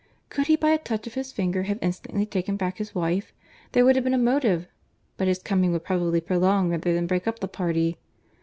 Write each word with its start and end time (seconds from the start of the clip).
—Could 0.29 0.47
he 0.47 0.55
by 0.55 0.69
a 0.71 0.79
touch 0.79 1.05
of 1.05 1.13
his 1.13 1.31
finger 1.31 1.61
have 1.61 1.77
instantly 1.79 2.25
taken 2.25 2.57
back 2.57 2.79
his 2.79 2.95
wife, 2.95 3.31
there 3.71 3.85
would 3.85 3.95
have 3.95 4.03
been 4.03 4.15
a 4.15 4.17
motive; 4.17 4.65
but 5.15 5.27
his 5.27 5.37
coming 5.37 5.71
would 5.73 5.83
probably 5.83 6.19
prolong 6.19 6.71
rather 6.71 6.91
than 6.91 7.05
break 7.05 7.27
up 7.27 7.37
the 7.37 7.47
party. 7.47 7.97